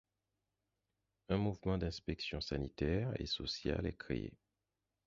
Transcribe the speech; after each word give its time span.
Un 1.29 1.37
mouvement 1.37 1.77
d'inspection 1.77 2.41
sanitaire 2.41 3.13
et 3.21 3.27
sociale 3.27 3.85
est 3.85 3.95
créé. 3.99 4.33